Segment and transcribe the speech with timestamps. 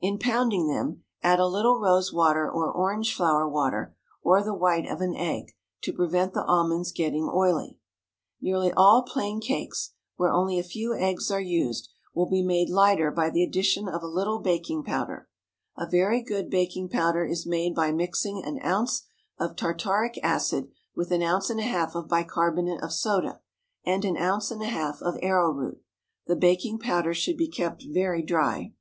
[0.00, 4.86] In pounding them, add a little rose water or orange flower water, or the white
[4.86, 7.80] of an egg, to prevent the almonds getting oily.
[8.40, 13.10] Nearly all plain cakes, where only a few eggs are used, will be made lighter
[13.10, 15.28] by the addition of a little baking powder.
[15.76, 19.02] A very good baking powder is made by mixing an ounce
[19.36, 23.40] of tartaric acid with an ounce and a half of bicarbonate of soda,
[23.84, 25.82] and an ounce and a half of arrowroot.
[26.28, 28.74] The baking powder should be kept very dry.